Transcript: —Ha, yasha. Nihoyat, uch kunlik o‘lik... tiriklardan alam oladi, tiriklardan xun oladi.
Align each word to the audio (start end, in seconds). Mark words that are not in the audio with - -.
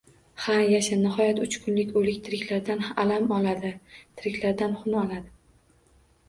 —Ha, 0.43 0.53
yasha. 0.75 0.95
Nihoyat, 1.01 1.41
uch 1.47 1.57
kunlik 1.65 1.91
o‘lik... 2.01 2.17
tiriklardan 2.27 2.81
alam 3.03 3.29
oladi, 3.37 3.71
tiriklardan 4.23 4.75
xun 4.81 4.99
oladi. 5.05 5.31